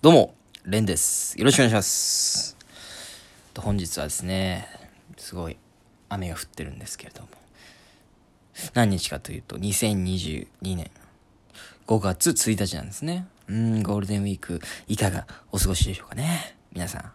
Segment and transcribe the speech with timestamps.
[0.00, 0.32] どうも、
[0.64, 1.36] レンです。
[1.36, 2.56] よろしくお願いします。
[3.58, 4.68] 本日はですね、
[5.16, 5.56] すごい
[6.08, 7.28] 雨が降ってるんですけれども、
[8.74, 10.92] 何日かというと、2022年
[11.88, 13.26] 5月1日なんですね。
[13.48, 16.54] うん、ゴールデンウィーク、いかがお過ごしでしょうかね。
[16.72, 17.12] 皆さん。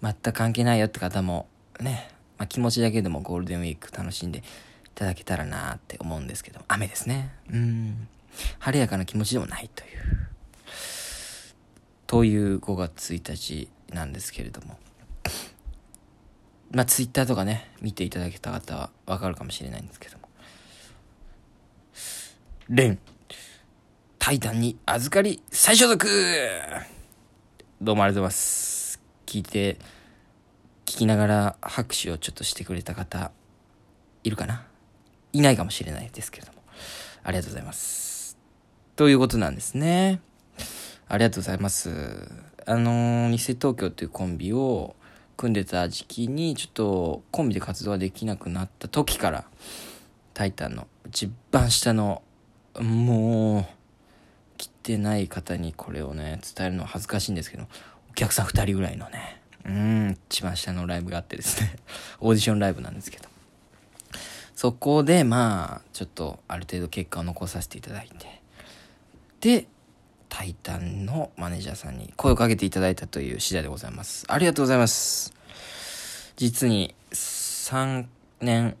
[0.00, 1.48] 全く関係ないよって方も、
[1.80, 4.42] ね、まあ、気持ちだけでもゴールデンウィーク楽しんでい
[4.94, 7.34] ただけたらなって思うんですけど、雨ですね。
[7.50, 8.06] うん、
[8.60, 10.33] 晴れやかな気持ちでもないという。
[12.06, 14.78] という5月1日なんですけれども。
[16.70, 20.28] まあ、ツイッターとかね、見ていただけた方はわかるかもしれないんですけども。
[22.68, 22.98] レン、
[24.18, 26.08] タイタンに預かり再所属
[27.80, 29.00] どうもありがとうございます。
[29.26, 29.78] 聞いて、
[30.84, 33.30] 聞きながら拍手をちょっとしてくれた方、
[34.24, 34.66] いるかな？
[35.32, 36.62] いないかもしれないですけれども。
[37.22, 38.36] ありがとうございます。
[38.96, 40.20] ということなんですね。
[41.08, 41.90] ありがとうございます。
[42.66, 44.96] あのー、偽東京っていうコンビを
[45.36, 49.44] 組んでた時期に、ちょっとコンビで活動ができなくなった時から、
[50.32, 52.22] タイタンの一番下の、
[52.80, 53.64] もう、
[54.56, 57.64] 来てない方にこれをね、伝えるのは恥ずかしいんですけど、
[58.10, 61.76] お客さん二人ぐらいのね、うん、一番下のライブがあってですね、
[62.20, 63.28] オーディションライブなんですけど、
[64.54, 68.40] そこで、まあ、ちょっとある程度結果を残させていただいて、
[69.40, 69.66] で、
[70.28, 74.24] タイタンのマネージャーさんに声をかけていただいたという次第でございます。
[74.28, 75.32] ありがとうございます。
[76.36, 78.06] 実に3
[78.40, 78.76] 年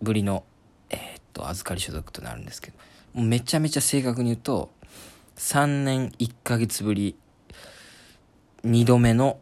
[0.00, 0.44] ぶりの、
[0.90, 2.76] えーっと、預かり所属となるんですけど、
[3.14, 4.70] もうめちゃめちゃ正確に言うと、
[5.36, 7.16] 3年1ヶ月ぶり、
[8.64, 9.38] 2度目の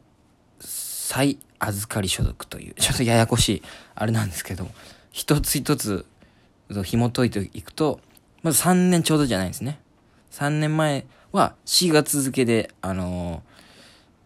[0.60, 3.62] 再預かり所属という、ちょっとややこしい、
[3.94, 4.68] あれなんですけど、
[5.10, 6.06] 一つ一つ、
[6.84, 8.00] 紐解いていくと、
[8.42, 9.80] まず3年ちょうどじゃないんですね。
[10.30, 13.50] 3年前は4月付けで、あのー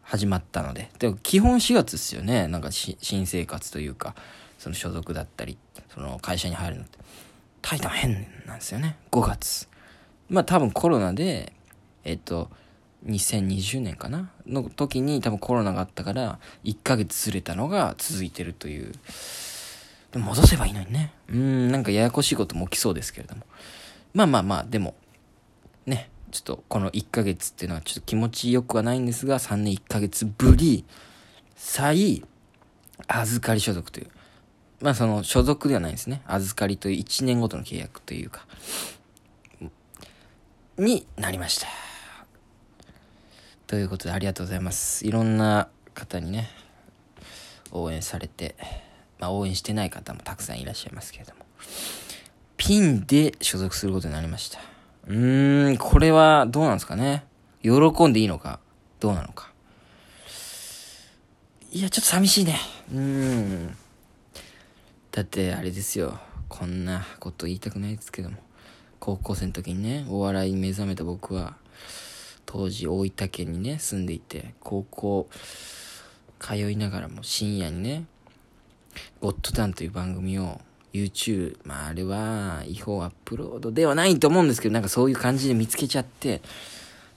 [0.06, 0.90] 始まったので。
[0.98, 2.46] でも基本4月ですよね。
[2.46, 4.14] なんか新生活というか、
[4.58, 5.56] その所属だったり、
[5.92, 6.98] その会社に入るのって。
[7.62, 8.98] タイタン変なんですよね。
[9.10, 9.66] 5月。
[10.28, 11.54] まあ多分コロナで、
[12.04, 12.50] えっと、
[13.06, 14.30] 2020年かな？
[14.46, 18.92] の時に多分コロナがあったから、1ヶ月ずれたのが続いてるという。
[20.14, 21.12] 戻せばいいのにね。
[21.28, 23.46] うん、なんかややこしいことも起きそうですけれども。
[24.12, 24.94] まあまあまあ、でも、
[25.86, 30.84] ね、ちょっとこの1ヶ月っていうのはちょっと気持ちよくはないんですが、3年1ヶ月ぶり、
[31.56, 32.24] 再、
[33.06, 34.10] 預かり所属という。
[34.80, 36.22] まあその所属ではないですね。
[36.26, 38.46] 預かりという1年ごとの契約というか、
[40.76, 41.68] になりました。
[43.66, 45.06] ということでありがとうございます。
[45.06, 46.50] いろんな方にね、
[47.70, 48.56] 応援されて、
[49.18, 51.44] まあ応援してない方もたくさんいらっしゃいますけれども、
[52.56, 54.73] ピンで所属することになりました。
[55.06, 57.24] うーん、これはどうなんですかね。
[57.62, 57.70] 喜
[58.08, 58.60] んでいいのか、
[59.00, 59.52] どうなのか。
[61.72, 62.58] いや、ちょっと寂しいね。
[62.92, 63.76] うーん。
[65.12, 66.18] だって、あれですよ。
[66.48, 68.36] こんなこと言いたくないですけども。
[69.00, 71.56] 高校生の時にね、お笑いに目覚めた僕は、
[72.46, 75.28] 当時大分県にね、住んでいて、高校、
[76.38, 78.04] 通いながらも深夜にね、
[79.20, 80.60] ゴッドタンという番組を
[80.94, 86.40] YouTube、まああれは違法アップロードではないと思うんですけど、なんかそういう感じで見つけちゃって、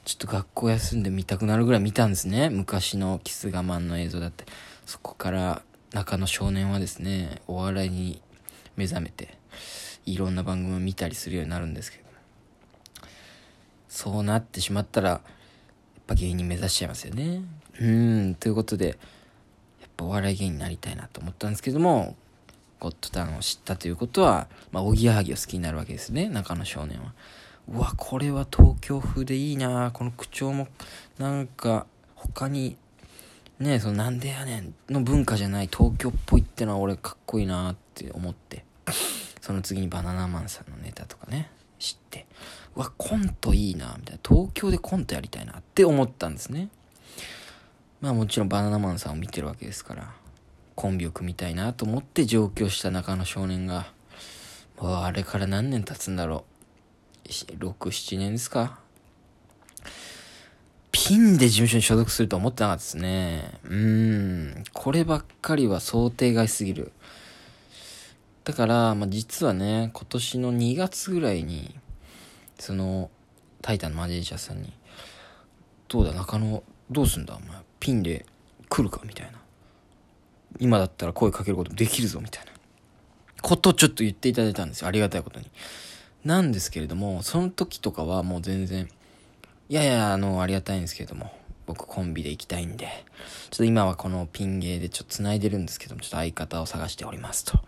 [0.03, 2.49] ちょっと学校休んで見たくなるぐらい見たんですね。
[2.49, 4.45] 昔のキス我慢の映像だって。
[4.85, 5.61] そこから
[5.93, 8.21] 中野少年はですね、お笑いに
[8.75, 9.37] 目覚めて、
[10.05, 12.03] いろんな番組を見たりするようになるんですけど。
[13.89, 15.21] そうなってしまったら、やっ
[16.07, 17.41] ぱ芸人目指しちゃいますよね。
[17.79, 22.15] うん、ということで、やっぱお笑い芸人になりたいなと思ったんですけども、
[22.79, 27.13] ゴッドタンを知ったということは、まあ、おぎやはぎを好きになるわけですね、中野少年は。
[27.69, 29.91] うわ、これは東京風でいいな。
[29.91, 30.67] この口調も、
[31.17, 32.77] なんか、他に、
[33.59, 38.63] ねそのなんでやねんの文化じゃない東京っぽいってのは俺かっこいいなって思って、
[39.41, 41.49] その次にバナナマンさんのネタとかね、
[41.79, 42.27] 知って、
[42.75, 46.69] うわ、コントいいなみたいな、東京でコントやりたいなって思ったんですね。
[47.99, 50.13] まあもちろんバナナマンさんを見てるわけですから、
[50.77, 53.87] コンビを組みたいなと思って上京した中野少年が、
[54.79, 56.45] もうあれから何年経つんだろ
[57.25, 57.29] う。
[57.29, 58.79] 6、7年ですか
[60.91, 63.59] ピンで事務所に所属するとは思ってなかったですね。
[63.63, 64.63] うーん。
[64.71, 66.91] こればっかりは想定外すぎる。
[68.43, 71.75] だから、まあ、実はね、今年の2月ぐらいに、
[72.59, 73.09] その、
[73.63, 74.71] タイタンのマネージャーさんに、
[75.87, 78.27] どうだ、中野、どうすんだ、お前、ピンで
[78.69, 79.46] 来るかみたいな。
[80.59, 82.51] 今だったら声かけることもできるぞ、みたいな。
[83.41, 84.87] ことをちょっと言っていただいたんですよ。
[84.87, 85.49] ありがたいことに。
[86.25, 88.89] なんですけれども、その時とかはもう全然、
[89.69, 91.31] いやいや、あの、ありがたいんですけれども、
[91.65, 92.87] 僕コンビで行きたいんで、
[93.49, 97.59] ちょっと今はこのピン芸でちょっと繋いでるんですけども、ちょっと相方を探しておりますと。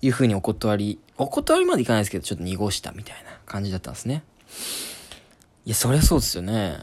[0.00, 4.22] いうふうにお断り、お断りまでいかないですけど、ちょっと濁したみたいな感じだったんですね。
[5.64, 6.78] いや、そりゃそうですよね。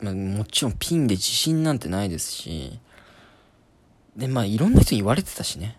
[0.00, 2.78] まあ、もちろんピンで自信なんてないですし、
[4.20, 5.78] で、まあ、いろんな人に言われてたしね。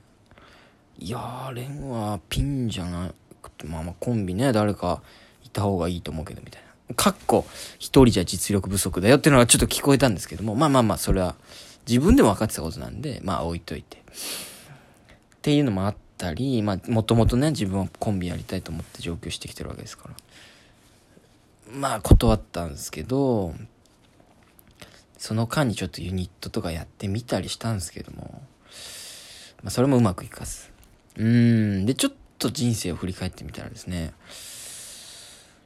[0.97, 5.03] いやー、レンはピンじゃなくて、まあまあコンビね、誰か
[5.45, 6.95] いた方がいいと思うけど、みたいな。
[6.95, 7.45] かっこ、
[7.77, 11.35] 一人じゃ実力不足だよっていうのがちょっと聞こえたんですけども、まあまあまあ、それは
[11.87, 13.97] 自分でも分かってたことなんで、まあ置いといて。
[13.97, 14.01] っ
[15.43, 20.15] ていうのもあったり、まあ、もともとね、自分はコンビやりたいと思って上京してきてるわけですから。
[21.73, 23.53] まあ、断ったんですけど、
[25.21, 28.41] その間にちょっとユニットとかやってみたりしたんですけども、
[29.61, 30.71] まあ、それもうまくいかず。
[31.15, 31.85] うーん。
[31.85, 34.13] で、ちょっと人生を振り返ってみたらですね、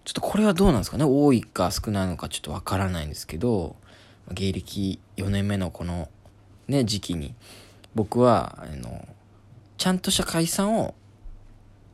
[0.03, 1.05] ちょっとこれはどうなんですかね？
[1.05, 3.77] 多いか少ないのかちょっとわからないんですけど、
[4.29, 6.09] 芸歴4年目のこの
[6.67, 7.33] ね、時期に、
[7.95, 9.07] 僕は、あの、
[9.77, 10.95] ちゃんとした解散を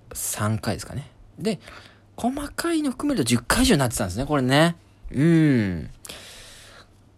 [0.10, 1.12] 3回ですかね。
[1.38, 1.60] で、
[2.18, 4.76] 細かいの含めると10回以上になってたんですね、これね。
[5.12, 5.90] うん。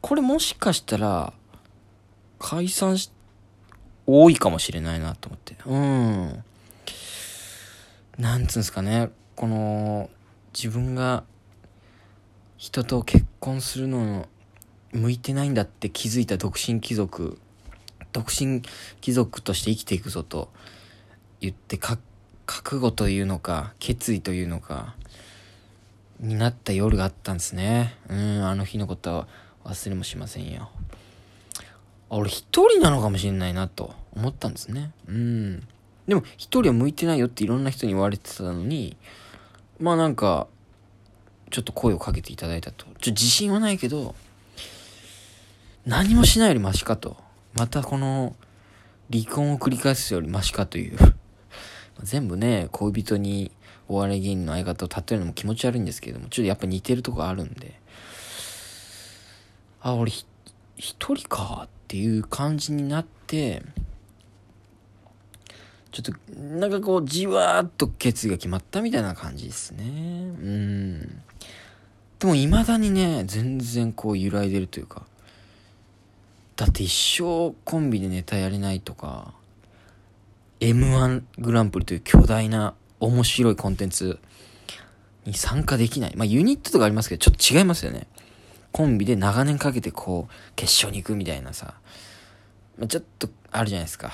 [0.04, 1.32] これもしかしたら、
[2.38, 3.10] 解散し、
[4.06, 5.56] 多いかもしれないなと思って。
[5.66, 6.44] うん。
[8.18, 10.10] なんつうんですかね、この、
[10.54, 11.24] 自分が
[12.58, 14.28] 人と結婚するの
[14.92, 17.40] 向いてないんだって気づいた独身貴族、
[18.12, 18.62] 独身
[19.00, 20.50] 貴族として生きていくぞと
[21.40, 22.02] 言って覚
[22.46, 24.98] 悟というのか、決意というのか、
[26.20, 27.96] になった夜があったんですね。
[28.10, 29.28] うん、あの日のことは
[29.66, 30.70] 忘れもしませんよ。
[32.10, 34.92] あ俺一人なのかもしれないなと思ったんですね。
[35.08, 35.68] うん。
[36.08, 38.98] でも一人は向いてないよっていろんな人に言われてたのに、
[39.80, 40.48] まあなんか、
[41.50, 42.86] ちょっと声をかけていただいたと。
[43.00, 44.16] ちょ、自信はないけど、
[45.86, 47.18] 何もしないよりマシかと。
[47.54, 48.36] またこの、
[49.12, 50.98] 離婚を繰り返すよりマシかという。
[52.02, 53.52] 全部ね、恋人に
[53.88, 57.80] お笑い芸人の相方を例えるのも気持ち悪いんですけども、ちょっとやっぱ似てるとこあるんで、
[59.84, 60.26] あ、俺一
[61.16, 63.62] 人かっていう感じになって、
[65.92, 69.84] ちょっと、なんかこう、じわーっと決意が決まったみたいな感じですね。
[69.84, 71.22] うん。
[72.18, 75.06] でも未だにね、全然こう揺らいでるというか、
[76.56, 79.34] だって一生コンビでネタやれないとか、
[80.62, 84.18] M1 グランプリという巨大な面白いコンテンツ
[85.26, 86.16] に参加できない。
[86.16, 88.08] まあユニットとかありますけど、ちょっと違いますよね。
[88.74, 91.76] コンビで長年かけてこう、決勝に行くみたいなさ、
[92.78, 94.12] まあ、ちょっとあるじゃないですか。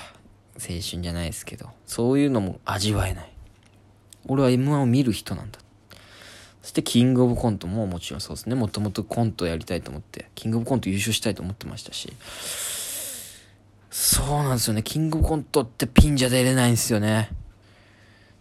[0.56, 3.32] 青春じゃないですけど、そういうのも味わえない。
[4.26, 5.58] 俺は M1 を見る人なんだ。
[6.60, 8.54] そしてキングオブコントももちろんそうですね。
[8.54, 12.12] もともとコントやりたいと思って、キングオブコント優勝したいと思ってましたし。
[13.90, 14.82] そうなんですよね。
[14.82, 17.30] キングオブコントってピンじゃ出れないんですよね。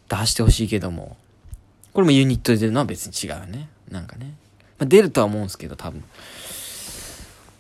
[0.10, 1.16] 出してほしいけども。
[1.94, 3.69] これもユニットで出るのは別に違うね。
[3.89, 4.33] なんかね。
[4.79, 6.03] まあ、出るとは思うんですけど、多分。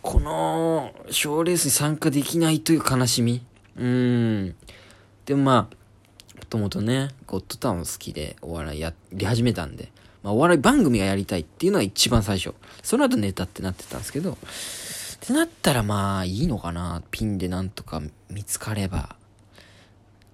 [0.01, 3.43] この、賞レースに参加できないという悲しみ。
[3.77, 4.55] うん。
[5.25, 5.75] でもまあ、
[6.37, 9.91] もともとね、ゴッドタウン好きでお笑いやり始めたんで、
[10.23, 12.55] まあお笑い番組がやりたいっていうのが一番最初。
[12.81, 14.37] その後ネタってなってたんですけど、っ
[15.19, 17.03] てなったらまあいいのかな。
[17.11, 19.15] ピンでなんとか見つかれば、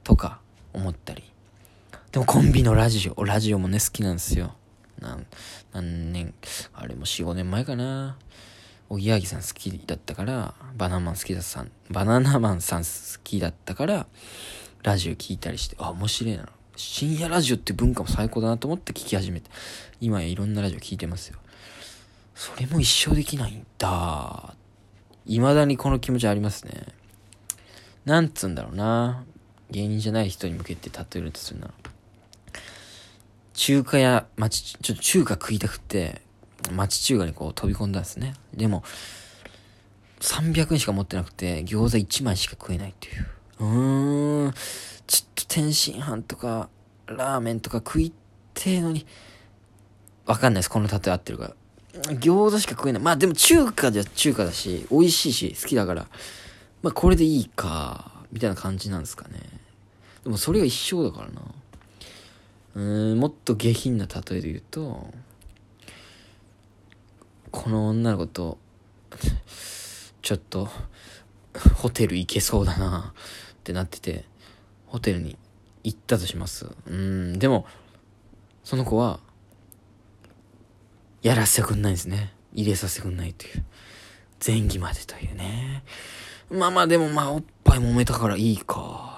[0.04, 0.40] とか
[0.74, 1.24] 思ったり。
[2.12, 4.54] でもコンビのラジオ、ラジオもね好きなんですよ。
[5.00, 5.26] 何、
[5.74, 6.34] 何年、
[6.74, 8.18] あれも4、5年前かな。
[8.90, 14.08] おぎやはぎさん好きだったから、バナナマン好きださん、バナナマンさん好きだったから、
[14.84, 16.48] ラジオ聞いたりして、あ、面白いな。
[16.76, 19.50] 深夜ラジオって文化も最高だなと思って聞き始めて、
[20.02, 21.40] 今やいろんなラジオ聞いてますよ。
[22.36, 24.54] それも一生できないんだ。
[25.26, 26.86] 未だにこの気持ちありますね。
[28.06, 29.24] なんつうんだろうな。
[29.72, 31.72] 芸人じゃない人に向けて例えるとするな。
[33.56, 36.22] 中華屋、町、ちょっと中華食いたくって、
[36.72, 38.34] 町中華にこう飛び込んだんですね。
[38.54, 38.84] でも、
[40.20, 43.28] 300円しか持ってなくて、餃子1枚しか食えないっていう。
[43.60, 44.54] うーん、
[45.08, 46.70] ちょっと天津飯とか、
[47.08, 48.12] ラーメンとか食い
[48.54, 49.06] てえのに、
[50.26, 50.70] わかんないです。
[50.70, 51.56] この例え合ってるから。
[52.16, 53.02] 餃子しか食えない。
[53.02, 56.08] まあでも中華じゃ中華だし、美味しいし、好きだから、
[56.82, 59.40] まあこれでいいか、みたいな感じなんですかね。
[60.26, 61.42] でもそれが一生だからな。
[62.76, 65.14] うーん、もっと下品な例えで言うと、
[67.52, 68.58] この女の子と、
[70.22, 70.70] ちょっと、
[71.76, 74.26] ホテル行けそうだなってなってて、
[74.88, 75.38] ホテルに
[75.84, 76.68] 行ったとします。
[76.86, 77.66] うん、でも、
[78.64, 79.20] その子は、
[81.22, 82.34] やらせてくんないですね。
[82.54, 83.64] 入れさせてくんないという。
[84.46, 85.84] 前期までというね。
[86.50, 89.15] まあまあでもまあおっぱい揉めたからいいか、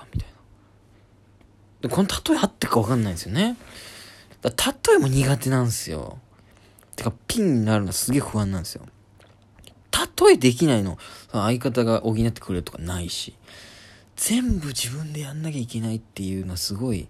[1.81, 3.57] で、この例え合ってるかわかんないんですよね。
[4.41, 6.17] だ例えも苦手なんですよ。
[6.96, 8.86] てか、ピンになるのすげえ不安なんですよ。
[10.19, 10.98] 例えできないの、
[11.31, 13.36] 相方が補ってくれるとかないし、
[14.15, 17.07] 全部自分でやんなきゃいけないっていうのはすごい、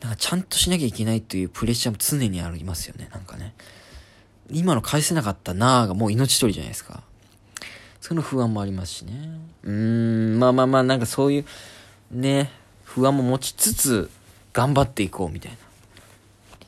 [0.00, 3.54] なんかちゃんとしなきゃいけないっていうプレッシャーも常にありますよね、なんかね。
[4.50, 7.02] 今の返せなかったなーがもう命取りじゃないですか。
[8.00, 9.38] その不安もありますしね。
[9.62, 11.44] うーん、まあまあまあ、なんかそういう、
[12.10, 12.50] ね、
[12.84, 14.10] 不安も持ちつつ、
[14.52, 15.58] 頑張っていこうみたいな。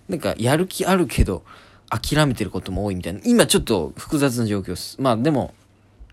[0.09, 1.45] なんか、やる気あるけど、
[1.89, 3.21] 諦めてることも多いみたいな。
[3.25, 5.01] 今ちょっと複雑な状況です。
[5.01, 5.55] まあでも、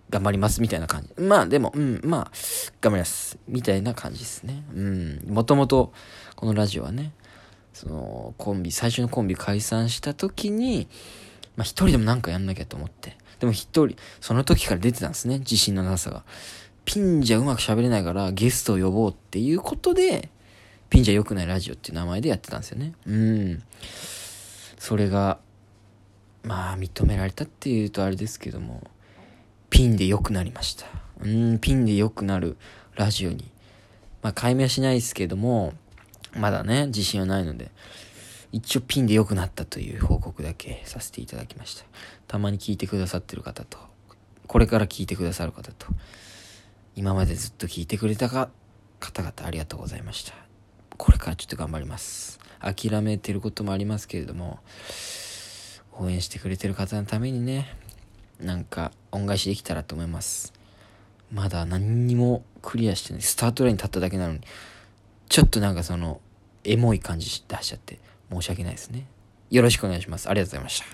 [0.10, 1.24] 頑張りますみたいな感じ。
[1.24, 2.32] まあでも、うん、まあ、
[2.82, 3.38] 頑張ります。
[3.48, 4.64] みたいな感じですね。
[4.76, 5.22] うん。
[5.28, 5.94] もともと、
[6.36, 7.14] このラジオはね、
[7.74, 10.88] その、コンビ、最初のコンビ解散した時に、
[11.56, 13.18] まあ一人でもなんかやんなきゃと思って。
[13.40, 16.24] でも一人、その時から出てたんですね、自信のなさが。
[16.86, 20.30] ピンじゃうまく喋れないからゲストを呼ぼうっていうことで、
[20.90, 22.94] ピンじゃ良くないラジオっていう名前でやってたんですよね。
[23.06, 23.64] うん。
[24.78, 25.40] それが、
[26.44, 28.84] まあ認められたっていうとあれですけども、
[29.70, 30.86] ピンで良くなりました。
[31.22, 32.58] うん、ピンで良くなる
[32.96, 33.50] ラジオに。
[34.22, 35.74] まあ解明はしないですけども、
[36.34, 37.72] まだね、自信はないので、
[38.52, 41.86] 一応ピンで良くなったという報告だけさせていただきました。
[42.28, 43.78] たまに聞いてくださってる方と、
[44.48, 45.88] これから聞いてくださる方と、
[46.96, 48.50] 今までずっと聞いてくれたか
[49.00, 50.34] 方々ありがとうございました。
[50.98, 52.40] これからちょっと頑張ります。
[52.60, 54.60] 諦めてることもありますけれども、
[55.98, 57.76] 応援してくれてる方のためにね、
[58.40, 60.54] なんか恩返しできたらと思います。
[61.32, 63.22] まだ何にもクリアしてない。
[63.22, 64.42] スタートラインに立っただけなのに、
[65.30, 66.22] ちょっとなんかその、
[66.64, 68.00] エモい感じ出しちゃって。
[68.32, 69.06] 申し訳ないですね。
[69.50, 70.30] よろしくお願いします。
[70.30, 70.86] ありがとうございました。